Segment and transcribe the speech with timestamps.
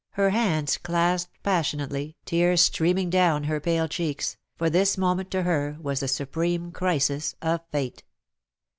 [0.17, 4.97] thou art leading me hands clasped passionately, tears streaming down her pale cheeks, for this
[4.97, 8.01] moment to her was the supreme crisis of fate.